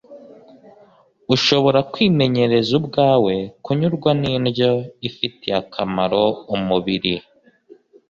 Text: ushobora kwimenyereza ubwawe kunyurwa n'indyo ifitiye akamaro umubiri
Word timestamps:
ushobora 1.35 1.79
kwimenyereza 1.91 2.71
ubwawe 2.79 3.33
kunyurwa 3.63 4.11
n'indyo 4.21 4.71
ifitiye 5.09 5.55
akamaro 5.61 6.23
umubiri 6.55 7.15